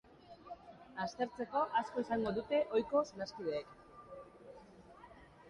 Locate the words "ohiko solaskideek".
2.79-3.79